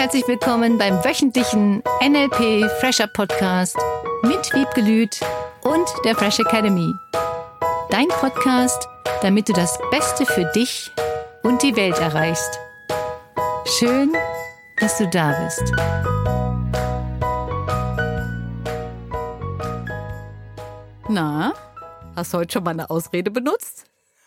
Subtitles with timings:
[0.00, 3.76] herzlich willkommen beim wöchentlichen NLP Fresher Podcast
[4.22, 5.20] mit Wiebgelüt
[5.60, 6.90] und der Fresh Academy.
[7.90, 8.88] Dein Podcast,
[9.20, 10.90] damit du das Beste für dich
[11.42, 12.58] und die Welt erreichst.
[13.78, 14.16] Schön,
[14.78, 15.70] dass du da bist.
[21.10, 21.52] Na,
[22.16, 23.84] hast du heute schon mal eine Ausrede benutzt?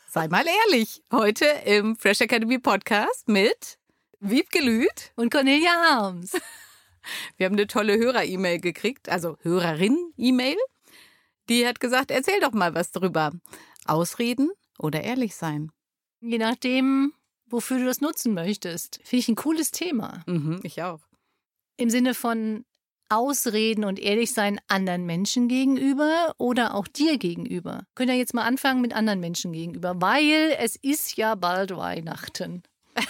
[0.07, 1.01] Sei mal ehrlich.
[1.11, 3.79] Heute im Fresh Academy Podcast mit
[4.25, 6.31] Wiebke Lüth und Cornelia Harms.
[7.37, 10.55] Wir haben eine tolle Hörer-E-Mail gekriegt, also Hörerin-E-Mail.
[11.49, 13.33] Die hat gesagt, erzähl doch mal was drüber.
[13.85, 15.73] Ausreden oder ehrlich sein?
[16.21, 17.11] Je nachdem,
[17.47, 19.01] wofür du das nutzen möchtest.
[19.03, 20.23] Finde ich ein cooles Thema.
[20.25, 21.01] Mhm, ich auch.
[21.75, 22.63] Im Sinne von
[23.09, 27.85] Ausreden und ehrlich sein anderen Menschen gegenüber oder auch dir gegenüber.
[27.93, 32.63] Könnt ihr jetzt mal anfangen mit anderen Menschen gegenüber, weil es ist ja bald Weihnachten.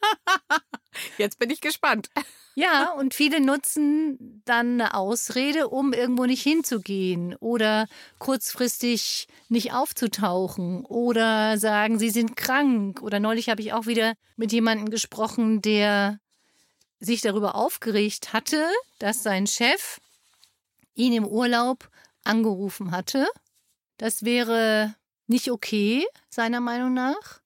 [1.18, 2.10] Jetzt bin ich gespannt.
[2.54, 7.86] Ja, und viele nutzen dann eine Ausrede, um irgendwo nicht hinzugehen oder
[8.18, 13.00] kurzfristig nicht aufzutauchen oder sagen, sie sind krank.
[13.00, 16.18] Oder neulich habe ich auch wieder mit jemandem gesprochen, der
[16.98, 18.66] sich darüber aufgeregt hatte,
[18.98, 20.00] dass sein Chef
[20.94, 21.88] ihn im Urlaub
[22.24, 23.28] angerufen hatte.
[23.98, 24.96] Das wäre
[25.28, 27.40] nicht okay, seiner Meinung nach.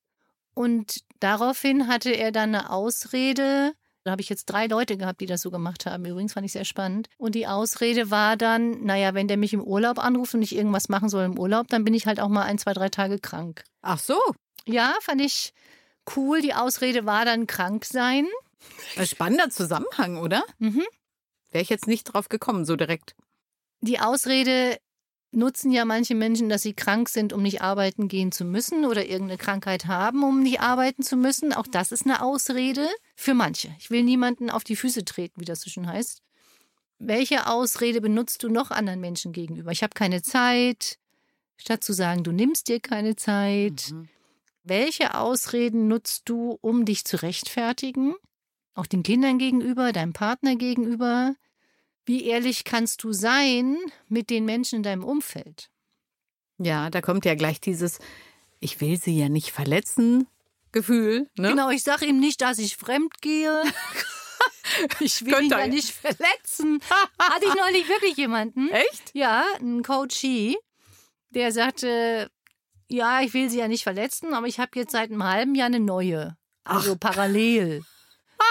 [0.55, 3.73] Und daraufhin hatte er dann eine Ausrede.
[4.05, 6.05] Da habe ich jetzt drei Leute gehabt, die das so gemacht haben.
[6.05, 7.09] Übrigens fand ich sehr spannend.
[7.19, 10.89] Und die Ausrede war dann, naja, wenn der mich im Urlaub anruft und ich irgendwas
[10.89, 13.63] machen soll im Urlaub, dann bin ich halt auch mal ein, zwei, drei Tage krank.
[13.81, 14.19] Ach so.
[14.67, 15.53] Ja, fand ich
[16.17, 16.41] cool.
[16.41, 18.27] Die Ausrede war dann krank sein.
[18.97, 20.43] Ein spannender Zusammenhang, oder?
[20.59, 20.85] Mhm.
[21.51, 23.15] Wäre ich jetzt nicht drauf gekommen, so direkt.
[23.81, 24.79] Die Ausrede
[25.33, 29.05] nutzen ja manche Menschen, dass sie krank sind, um nicht arbeiten gehen zu müssen oder
[29.07, 31.53] irgendeine Krankheit haben, um nicht arbeiten zu müssen.
[31.53, 33.75] Auch das ist eine Ausrede für manche.
[33.79, 36.23] Ich will niemanden auf die Füße treten, wie das so schön heißt.
[36.99, 39.73] Welche Ausrede benutzt du noch anderen Menschen gegenüber?
[39.73, 40.99] Ich habe keine Zeit,
[41.57, 43.91] statt zu sagen, du nimmst dir keine Zeit.
[43.91, 44.09] Mhm.
[44.63, 48.15] Welche Ausreden nutzt du, um dich zu rechtfertigen?
[48.75, 51.35] Auch den Kindern gegenüber, deinem Partner gegenüber?
[52.05, 55.71] Wie ehrlich kannst du sein mit den Menschen in deinem Umfeld?
[56.59, 57.99] Ja, da kommt ja gleich dieses
[58.61, 60.27] Ich will sie ja nicht verletzen
[60.73, 61.29] Gefühl.
[61.37, 61.51] Ne?
[61.51, 63.63] Genau, ich sage ihm nicht, dass ich fremd gehe.
[65.01, 66.81] ich will ihn ja nicht verletzen.
[67.19, 68.69] Hatte ich neulich wirklich jemanden.
[68.71, 69.11] Echt?
[69.13, 70.57] Ja, ein Coachie,
[71.31, 72.31] der sagte,
[72.89, 75.67] ja, ich will sie ja nicht verletzen, aber ich habe jetzt seit einem halben Jahr
[75.67, 76.37] eine neue.
[76.65, 77.01] Also Ach.
[77.01, 77.85] parallel.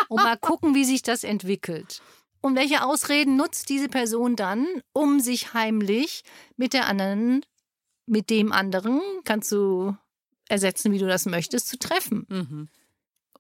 [0.08, 2.02] Und mal gucken, wie sich das entwickelt.
[2.42, 6.24] Und welche Ausreden nutzt diese Person dann, um sich heimlich
[6.58, 7.46] mit der anderen,
[8.08, 9.96] mit dem anderen, kannst du
[10.50, 12.26] ersetzen, wie du das möchtest, zu treffen?
[12.30, 12.70] Mhm.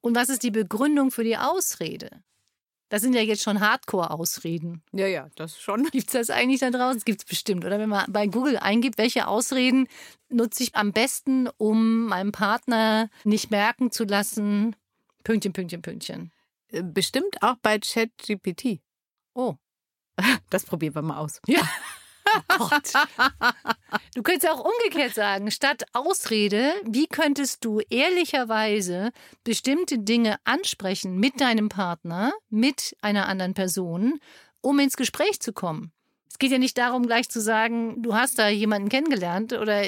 [0.01, 2.09] Und was ist die Begründung für die Ausrede?
[2.89, 4.83] Das sind ja jetzt schon Hardcore-Ausreden.
[4.91, 5.85] Ja, ja, das schon.
[5.91, 7.01] Gibt es das eigentlich da draußen?
[7.05, 7.79] Gibt es bestimmt, oder?
[7.79, 9.87] Wenn man bei Google eingibt, welche Ausreden
[10.29, 14.75] nutze ich am besten, um meinem Partner nicht merken zu lassen,
[15.23, 16.31] Pünktchen, Pünktchen, Pünktchen.
[16.67, 18.81] Äh, bestimmt auch bei ChatGPT.
[19.33, 19.55] Oh.
[20.49, 21.41] Das probieren wir mal aus.
[21.47, 21.61] Ja.
[22.49, 22.93] Oh Gott.
[24.15, 29.11] Du könntest auch umgekehrt sagen, statt Ausrede, wie könntest du ehrlicherweise
[29.43, 34.19] bestimmte Dinge ansprechen mit deinem Partner, mit einer anderen Person,
[34.61, 35.91] um ins Gespräch zu kommen?
[36.29, 39.83] Es geht ja nicht darum, gleich zu sagen, du hast da jemanden kennengelernt oder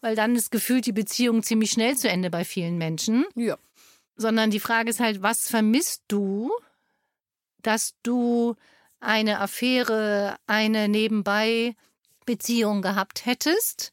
[0.00, 3.26] weil dann ist gefühlt die Beziehung ziemlich schnell zu Ende bei vielen Menschen.
[3.34, 3.58] Ja.
[4.16, 6.50] Sondern die Frage ist halt, was vermisst du,
[7.62, 8.54] dass du
[9.00, 11.74] eine Affäre, eine nebenbei
[12.26, 13.92] Beziehung gehabt hättest,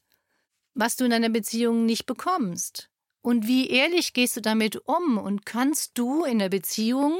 [0.74, 2.90] was du in einer Beziehung nicht bekommst.
[3.22, 7.18] Und wie ehrlich gehst du damit um und kannst du in der Beziehung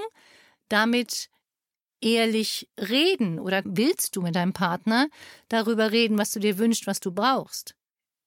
[0.68, 1.30] damit
[2.00, 5.08] ehrlich reden oder willst du mit deinem Partner
[5.48, 7.74] darüber reden, was du dir wünschst, was du brauchst?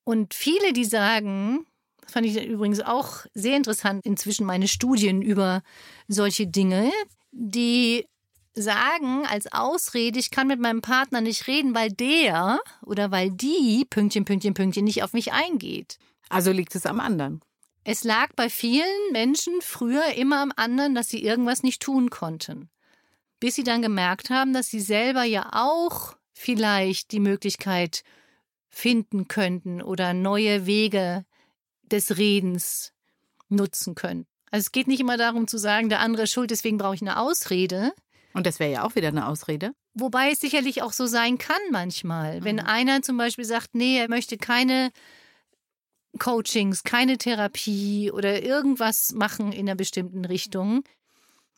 [0.03, 1.65] Und viele, die sagen,
[2.09, 5.61] fand ich übrigens auch sehr interessant, inzwischen meine Studien über
[6.07, 6.91] solche Dinge,
[7.31, 8.05] die
[8.53, 13.85] sagen als Ausrede, ich kann mit meinem Partner nicht reden, weil der oder weil die
[13.89, 15.97] Pünktchen, Pünktchen, Pünktchen nicht auf mich eingeht.
[16.29, 17.41] Also liegt es am anderen.
[17.83, 22.69] Es lag bei vielen Menschen früher immer am anderen, dass sie irgendwas nicht tun konnten.
[23.39, 28.03] Bis sie dann gemerkt haben, dass sie selber ja auch vielleicht die Möglichkeit
[28.69, 31.25] finden könnten oder neue Wege
[31.91, 32.93] des Redens
[33.49, 34.25] nutzen können.
[34.51, 37.01] Also es geht nicht immer darum zu sagen, der andere ist schuld, deswegen brauche ich
[37.01, 37.93] eine Ausrede,
[38.33, 39.73] und das wäre ja auch wieder eine Ausrede.
[39.93, 42.39] Wobei es sicherlich auch so sein kann manchmal.
[42.39, 42.43] Mhm.
[42.45, 44.91] Wenn einer zum Beispiel sagt, nee, er möchte keine
[46.17, 50.83] Coachings, keine Therapie oder irgendwas machen in einer bestimmten Richtung,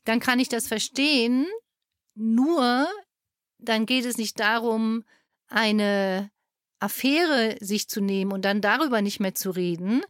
[0.06, 1.46] dann kann ich das verstehen.
[2.16, 2.88] Nur
[3.60, 5.04] dann geht es nicht darum,
[5.48, 6.32] eine
[6.82, 10.02] Affäre sich zu nehmen und dann darüber nicht mehr zu reden,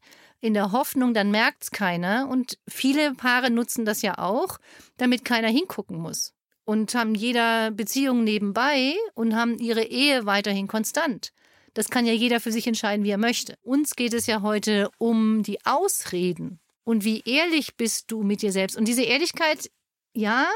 [0.41, 2.27] in der Hoffnung, dann merkt es keiner.
[2.27, 4.57] Und viele Paare nutzen das ja auch,
[4.97, 6.33] damit keiner hingucken muss.
[6.65, 11.31] Und haben jeder Beziehung nebenbei und haben ihre Ehe weiterhin konstant.
[11.73, 13.55] Das kann ja jeder für sich entscheiden, wie er möchte.
[13.61, 16.59] Uns geht es ja heute um die Ausreden.
[16.83, 18.77] Und wie ehrlich bist du mit dir selbst?
[18.77, 19.69] Und diese Ehrlichkeit,
[20.13, 20.47] ja,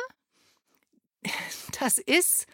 [1.79, 2.47] das ist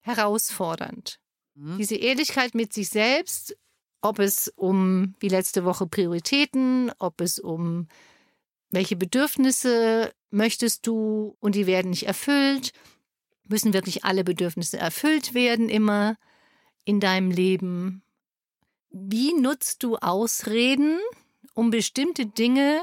[0.00, 1.20] herausfordernd.
[1.60, 1.78] Mhm.
[1.78, 3.56] Diese Ehrlichkeit mit sich selbst,
[4.00, 7.86] ob es um wie letzte Woche Prioritäten, ob es um
[8.70, 12.72] welche Bedürfnisse möchtest du und die werden nicht erfüllt,
[13.48, 16.16] müssen wirklich alle Bedürfnisse erfüllt werden immer
[16.84, 18.02] in deinem Leben.
[18.90, 20.98] Wie nutzt du Ausreden,
[21.54, 22.82] um bestimmte Dinge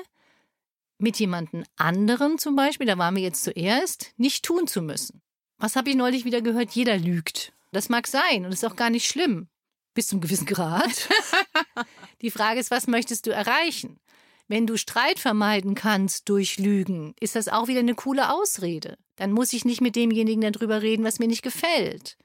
[1.00, 5.22] mit jemandem anderen zum Beispiel, da waren wir jetzt zuerst, nicht tun zu müssen?
[5.58, 6.72] Was habe ich neulich wieder gehört?
[6.72, 7.54] Jeder lügt.
[7.72, 9.50] Das mag sein und ist auch gar nicht schlimm.
[9.94, 11.10] Bis zum gewissen Grad.
[12.22, 14.00] Die Frage ist, was möchtest du erreichen?
[14.48, 18.98] Wenn du Streit vermeiden kannst durch Lügen, ist das auch wieder eine coole Ausrede.
[19.18, 22.18] Dann muss ich nicht mit demjenigen darüber reden, was mir nicht gefällt.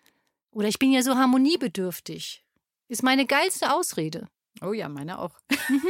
[0.53, 2.45] Oder ich bin ja so harmoniebedürftig.
[2.89, 4.29] Ist meine geilste Ausrede.
[4.61, 5.41] Oh ja, meine auch.
[5.69, 5.89] Mhm.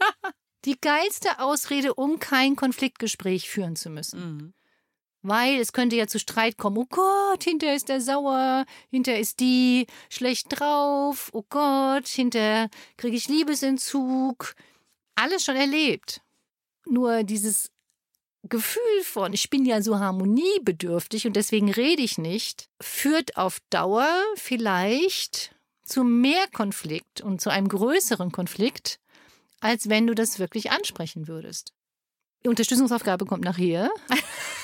[0.64, 4.20] Die geilste Ausrede, um kein Konfliktgespräch führen zu müssen.
[4.20, 4.54] Mhm.
[5.22, 6.78] Weil es könnte ja zu Streit kommen.
[6.78, 11.30] Oh Gott, hinterher ist der sauer, hinterher ist die schlecht drauf.
[11.32, 14.54] Oh Gott, hinterher kriege ich Liebesentzug.
[15.14, 16.20] Alles schon erlebt.
[16.86, 17.70] Nur dieses
[18.48, 24.08] Gefühl von, ich bin ja so harmoniebedürftig und deswegen rede ich nicht, führt auf Dauer
[24.34, 25.54] vielleicht
[25.84, 28.98] zu mehr Konflikt und zu einem größeren Konflikt,
[29.60, 31.72] als wenn du das wirklich ansprechen würdest.
[32.44, 33.90] Die Unterstützungsaufgabe kommt nachher.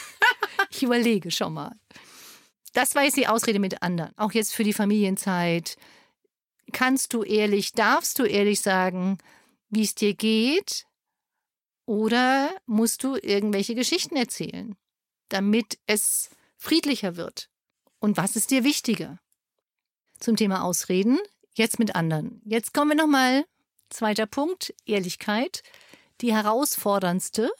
[0.70, 1.74] Ich überlege schon mal.
[2.72, 4.16] Das war jetzt die Ausrede mit anderen.
[4.16, 5.76] Auch jetzt für die Familienzeit.
[6.72, 9.18] Kannst du ehrlich, darfst du ehrlich sagen,
[9.70, 10.84] wie es dir geht?
[11.86, 14.76] Oder musst du irgendwelche Geschichten erzählen,
[15.30, 17.48] damit es friedlicher wird?
[17.98, 19.18] Und was ist dir wichtiger?
[20.20, 21.18] Zum Thema Ausreden,
[21.54, 22.42] jetzt mit anderen.
[22.44, 23.44] Jetzt kommen wir nochmal,
[23.88, 25.62] zweiter Punkt, Ehrlichkeit.
[26.20, 27.50] Die herausforderndste.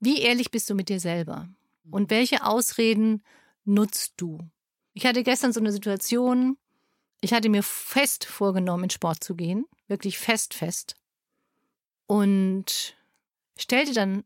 [0.00, 1.48] Wie ehrlich bist du mit dir selber?
[1.90, 3.22] Und welche Ausreden
[3.64, 4.38] nutzt du?
[4.94, 6.58] Ich hatte gestern so eine Situation,
[7.20, 10.96] ich hatte mir fest vorgenommen, in Sport zu gehen, wirklich fest, fest.
[12.06, 12.96] Und
[13.56, 14.24] stellte dann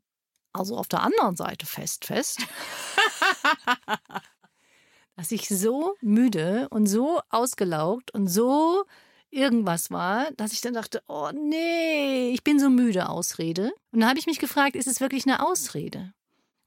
[0.53, 2.39] also auf der anderen Seite fest, fest,
[5.15, 8.85] dass ich so müde und so ausgelaugt und so
[9.31, 13.73] irgendwas war, dass ich dann dachte, oh nee, ich bin so müde, Ausrede.
[13.91, 16.13] Und dann habe ich mich gefragt, ist es wirklich eine Ausrede?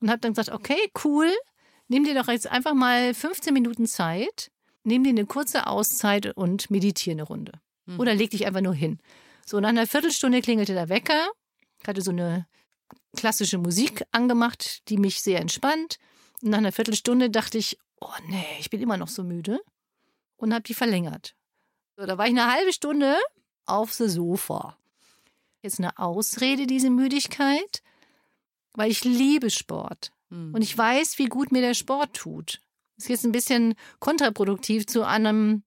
[0.00, 1.30] Und habe dann gesagt, okay, cool,
[1.88, 4.50] nimm dir doch jetzt einfach mal 15 Minuten Zeit,
[4.84, 7.52] nimm dir eine kurze Auszeit und meditiere eine Runde.
[7.86, 8.00] Mhm.
[8.00, 8.98] Oder leg dich einfach nur hin.
[9.44, 11.28] So, nach einer Viertelstunde klingelte der Wecker.
[11.80, 12.46] Ich hatte so eine
[13.16, 15.98] klassische Musik angemacht, die mich sehr entspannt.
[16.42, 19.60] Und nach einer Viertelstunde dachte ich, oh nee, ich bin immer noch so müde.
[20.36, 21.34] Und habe die verlängert.
[21.96, 23.16] So, da war ich eine halbe Stunde
[23.64, 24.76] auf dem Sofa.
[25.62, 27.82] Jetzt eine Ausrede, diese Müdigkeit
[28.76, 30.12] weil ich liebe Sport.
[30.30, 30.54] Mhm.
[30.54, 32.62] Und ich weiß, wie gut mir der Sport tut.
[32.96, 35.64] Das ist jetzt ein bisschen kontraproduktiv zu einem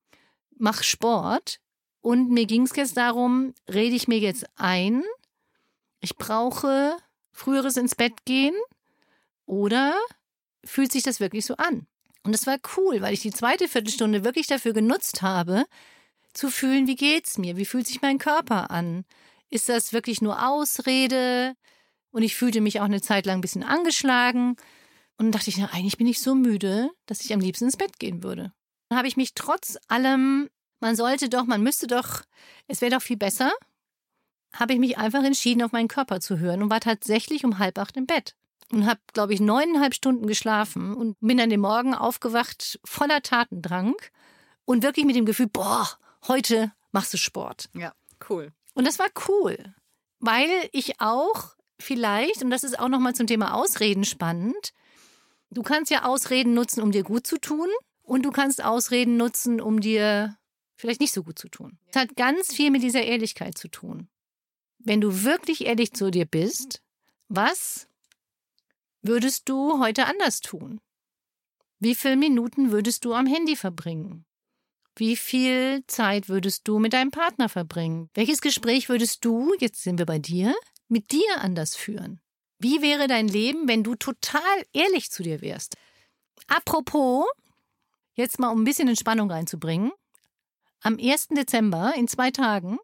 [0.58, 1.60] Mach Sport.
[2.02, 5.04] Und mir ging es jetzt darum, rede ich mir jetzt ein,
[6.00, 6.96] ich brauche
[7.34, 8.56] früheres ins Bett gehen
[9.46, 9.94] oder
[10.64, 11.88] fühlt sich das wirklich so an?
[12.24, 15.66] Und das war cool, weil ich die zweite Viertelstunde wirklich dafür genutzt habe,
[16.34, 17.58] zu fühlen, wie geht's mir?
[17.58, 19.06] Wie fühlt sich mein Körper an?
[19.50, 21.56] Ist das wirklich nur Ausrede?
[22.12, 24.56] Und ich fühlte mich auch eine Zeit lang ein bisschen angeschlagen.
[25.18, 27.78] Und dann dachte ich, na, eigentlich bin ich so müde, dass ich am liebsten ins
[27.78, 28.54] Bett gehen würde.
[28.90, 30.50] Dann habe ich mich trotz allem,
[30.80, 32.22] man sollte doch, man müsste doch,
[32.68, 33.52] es wäre doch viel besser,
[34.54, 37.78] habe ich mich einfach entschieden, auf meinen Körper zu hören und war tatsächlich um halb
[37.78, 38.36] acht im Bett.
[38.72, 43.96] Und habe, glaube ich, neuneinhalb Stunden geschlafen und bin dann den Morgen aufgewacht voller Tatendrang
[44.66, 45.90] und wirklich mit dem Gefühl, boah,
[46.28, 47.70] heute machst du Sport.
[47.74, 47.94] Ja,
[48.30, 48.52] cool.
[48.76, 49.74] Und das war cool,
[50.20, 54.74] weil ich auch vielleicht, und das ist auch nochmal zum Thema Ausreden spannend,
[55.50, 57.68] du kannst ja Ausreden nutzen, um dir gut zu tun
[58.04, 60.38] und du kannst Ausreden nutzen, um dir
[60.76, 61.78] vielleicht nicht so gut zu tun.
[61.90, 64.08] Es hat ganz viel mit dieser Ehrlichkeit zu tun.
[64.80, 66.82] Wenn du wirklich ehrlich zu dir bist,
[67.28, 67.88] was
[69.02, 70.80] würdest du heute anders tun?
[71.80, 74.26] Wie viele Minuten würdest du am Handy verbringen?
[74.96, 78.10] Wie viel Zeit würdest du mit deinem Partner verbringen?
[78.14, 80.54] Welches Gespräch würdest du, jetzt sind wir bei dir,
[80.90, 82.20] mit dir anders führen?
[82.58, 84.42] Wie wäre dein Leben, wenn du total
[84.74, 85.78] ehrlich zu dir wärst?
[86.48, 87.26] Apropos,
[88.16, 89.92] jetzt mal um ein bisschen Entspannung reinzubringen.
[90.82, 91.30] Am 1.
[91.30, 92.80] Dezember, in zwei Tagen,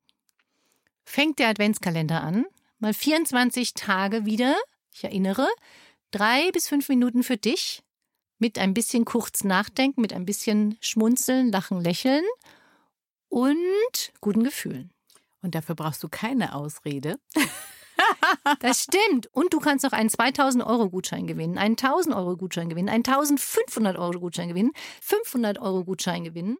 [1.03, 2.45] fängt der Adventskalender an.
[2.79, 4.55] Mal 24 Tage wieder,
[4.93, 5.47] ich erinnere,
[6.11, 7.83] drei bis fünf Minuten für dich,
[8.37, 12.23] mit ein bisschen kurz nachdenken, mit ein bisschen schmunzeln, lachen, lächeln
[13.29, 14.91] und guten Gefühlen.
[15.41, 17.17] Und dafür brauchst du keine Ausrede.
[18.59, 19.27] Das stimmt.
[19.31, 23.05] Und du kannst auch einen 2000 Euro Gutschein gewinnen, einen 1000 Euro Gutschein gewinnen, einen
[23.05, 24.71] 1500 Euro Gutschein gewinnen,
[25.01, 26.57] 500 Euro Gutschein gewinnen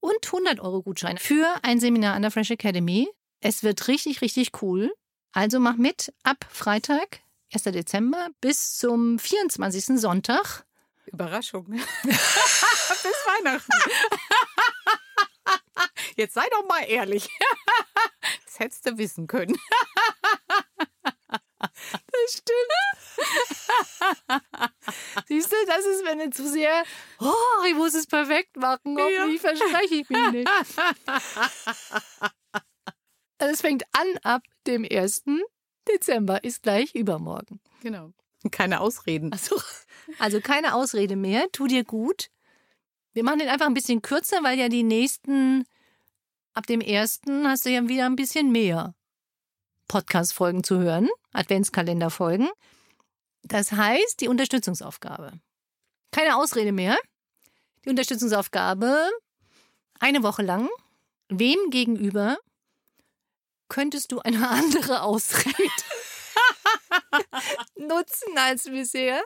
[0.00, 3.08] und 100 Euro Gutschein für ein Seminar an der Fresh Academy.
[3.40, 4.92] Es wird richtig, richtig cool.
[5.32, 7.20] Also mach mit ab Freitag,
[7.52, 7.64] 1.
[7.64, 10.00] Dezember bis zum 24.
[10.00, 10.64] Sonntag.
[11.06, 11.66] Überraschung.
[12.02, 12.22] bis
[13.26, 13.70] Weihnachten.
[16.16, 17.28] Jetzt sei doch mal ehrlich.
[18.44, 19.56] Das hättest du wissen können.
[21.58, 22.72] Das stimmt.
[25.26, 26.84] Siehst du, das ist, wenn du zu sehr,
[27.20, 29.50] oh, ich muss es perfekt machen, hoffentlich ja.
[29.50, 30.48] verspreche ich mich nicht.
[33.40, 35.22] Also es fängt an ab dem 1.
[35.88, 37.60] Dezember, ist gleich übermorgen.
[37.82, 38.12] Genau.
[38.50, 39.32] Keine Ausreden.
[39.32, 39.60] Also,
[40.18, 42.30] also keine Ausrede mehr, tu dir gut.
[43.12, 45.64] Wir machen den einfach ein bisschen kürzer, weil ja die nächsten,
[46.52, 47.20] ab dem 1.
[47.44, 48.94] hast du ja wieder ein bisschen mehr
[49.88, 52.48] Podcast-Folgen zu hören, Adventskalender-Folgen.
[53.42, 55.32] Das heißt, die Unterstützungsaufgabe.
[56.12, 56.96] Keine Ausrede mehr.
[57.84, 59.10] Die Unterstützungsaufgabe,
[60.00, 60.68] eine Woche lang,
[61.28, 62.38] wem gegenüber
[63.68, 65.56] könntest du eine andere Ausrede
[67.76, 69.22] nutzen als bisher?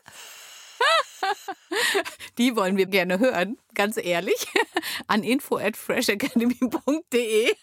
[2.39, 4.47] Die wollen wir gerne hören, ganz ehrlich,
[5.07, 7.55] an info at freshacademy.de,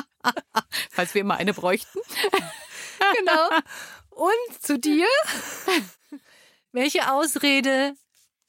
[0.90, 2.00] falls wir mal eine bräuchten.
[3.18, 3.48] Genau.
[4.10, 5.06] Und zu dir,
[6.72, 7.94] welche Ausrede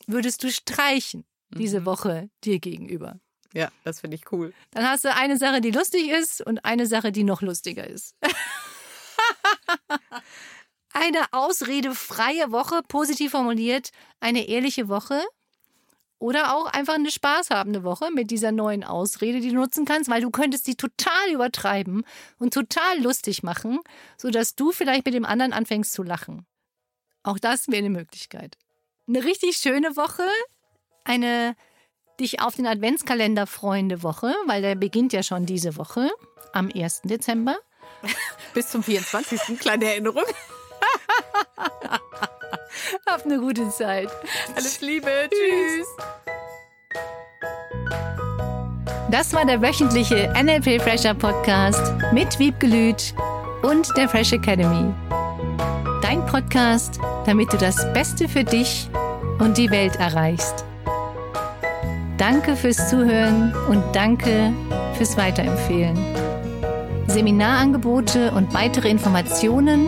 [0.08, 1.86] würdest du streichen diese mhm.
[1.86, 3.20] Woche dir gegenüber?
[3.54, 4.54] Ja, das finde ich cool.
[4.72, 8.16] Dann hast du eine Sache, die lustig ist und eine Sache, die noch lustiger ist.
[10.94, 15.22] Eine ausredefreie Woche, positiv formuliert, eine ehrliche Woche.
[16.20, 20.22] Oder auch einfach eine spaßhabende Woche mit dieser neuen Ausrede, die du nutzen kannst, weil
[20.22, 22.04] du könntest die total übertreiben
[22.40, 23.80] und total lustig machen,
[24.18, 26.48] sodass du vielleicht mit dem anderen anfängst zu lachen.
[27.22, 28.58] Auch das wäre eine Möglichkeit.
[29.08, 30.28] Eine richtig schöne Woche,
[31.04, 31.56] eine
[32.20, 36.10] dich auf den Adventskalender freuende Woche, weil der beginnt ja schon diese Woche
[36.52, 37.02] am 1.
[37.04, 37.58] Dezember.
[38.56, 39.60] Bis zum 24.
[39.60, 40.24] Kleine Erinnerung.
[43.08, 44.10] Hab eine gute Zeit.
[44.56, 45.10] Alles Liebe.
[45.30, 45.88] Tschüss.
[49.10, 53.14] Das war der wöchentliche NLP Fresher Podcast mit Wiebgelüt
[53.64, 54.94] und der Fresh Academy.
[56.02, 58.90] Dein Podcast, damit du das Beste für dich
[59.40, 60.66] und die Welt erreichst.
[62.18, 64.52] Danke fürs Zuhören und danke
[64.98, 65.98] fürs Weiterempfehlen.
[67.08, 69.88] Seminarangebote und weitere Informationen